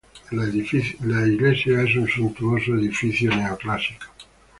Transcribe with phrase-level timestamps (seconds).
[0.31, 0.47] La
[1.27, 4.07] iglesia es un suntuoso edificio neo clásico.